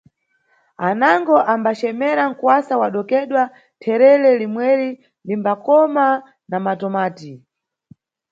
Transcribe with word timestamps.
Anango 0.87 1.37
ambacemera 1.53 2.23
nkuwasa 2.31 2.73
wa 2.81 2.87
dokedwa, 2.95 3.43
therere 3.81 4.29
limweri 4.41 4.89
limbakoma 5.27 6.07
na 6.49 6.57
matumati. 6.65 7.31